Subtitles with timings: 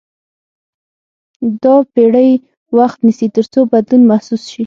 [1.63, 2.31] دا پېړۍ
[2.77, 4.59] وخت نیسي تر څو بدلون محسوس شي.